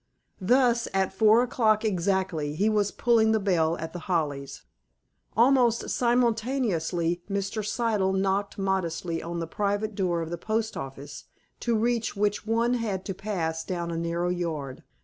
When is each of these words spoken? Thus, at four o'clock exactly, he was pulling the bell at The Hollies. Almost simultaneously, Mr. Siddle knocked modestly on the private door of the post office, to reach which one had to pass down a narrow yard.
Thus, 0.41 0.87
at 0.95 1.13
four 1.13 1.43
o'clock 1.43 1.85
exactly, 1.85 2.55
he 2.55 2.69
was 2.69 2.89
pulling 2.89 3.33
the 3.33 3.39
bell 3.39 3.77
at 3.77 3.93
The 3.93 4.07
Hollies. 4.09 4.63
Almost 5.37 5.91
simultaneously, 5.91 7.21
Mr. 7.29 7.63
Siddle 7.63 8.11
knocked 8.19 8.57
modestly 8.57 9.21
on 9.21 9.37
the 9.39 9.45
private 9.45 9.93
door 9.93 10.23
of 10.23 10.31
the 10.31 10.39
post 10.39 10.75
office, 10.75 11.25
to 11.59 11.77
reach 11.77 12.15
which 12.15 12.47
one 12.47 12.73
had 12.73 13.05
to 13.05 13.13
pass 13.13 13.63
down 13.63 13.91
a 13.91 13.95
narrow 13.95 14.29
yard. 14.29 14.81